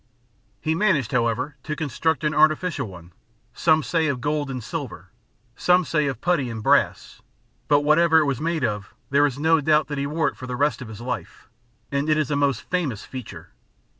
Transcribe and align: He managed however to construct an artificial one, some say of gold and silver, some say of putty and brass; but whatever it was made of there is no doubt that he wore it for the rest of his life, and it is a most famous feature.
He 0.59 0.73
managed 0.73 1.11
however 1.11 1.57
to 1.61 1.75
construct 1.75 2.23
an 2.23 2.33
artificial 2.33 2.87
one, 2.87 3.13
some 3.53 3.83
say 3.83 4.07
of 4.07 4.19
gold 4.19 4.49
and 4.49 4.63
silver, 4.63 5.11
some 5.55 5.85
say 5.85 6.07
of 6.07 6.21
putty 6.21 6.49
and 6.49 6.63
brass; 6.63 7.21
but 7.67 7.81
whatever 7.81 8.17
it 8.17 8.25
was 8.25 8.41
made 8.41 8.65
of 8.65 8.95
there 9.11 9.27
is 9.27 9.37
no 9.37 9.61
doubt 9.61 9.89
that 9.89 9.99
he 9.99 10.07
wore 10.07 10.27
it 10.29 10.37
for 10.37 10.47
the 10.47 10.55
rest 10.55 10.81
of 10.81 10.87
his 10.87 11.01
life, 11.01 11.49
and 11.91 12.09
it 12.09 12.17
is 12.17 12.31
a 12.31 12.35
most 12.35 12.63
famous 12.63 13.05
feature. 13.05 13.51